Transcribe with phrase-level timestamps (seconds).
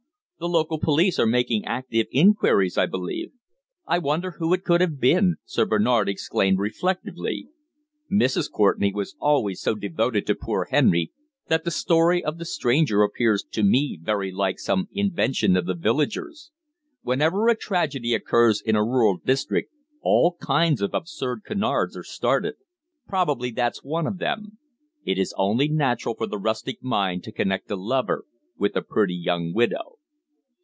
[0.43, 3.31] "The local police are making active inquiries, I believe."
[3.85, 7.47] "I wonder who it could have been?" Sir Bernard exclaimed reflectively.
[8.11, 8.51] "Mrs.
[8.51, 11.11] Courtenay was always so devoted to poor Henry,
[11.47, 15.75] that the story of the stranger appears to me very like some invention of the
[15.75, 16.49] villagers.
[17.03, 19.71] Whenever a tragedy occurs in a rural district
[20.01, 22.55] all kinds of absurd canards are started.
[23.07, 24.57] Probably that's one of them.
[25.05, 28.25] It is only natural for the rustic mind to connect a lover
[28.57, 29.99] with a pretty young widow."